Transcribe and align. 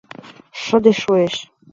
Шыде 0.61 0.93
шуэш!.. 1.01 1.35